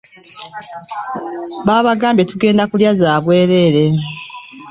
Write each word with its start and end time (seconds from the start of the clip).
Babagambye 1.67 2.23
tugenda 2.31 2.63
kulya 2.71 2.91
za 3.01 3.13
bwereere? 3.23 3.83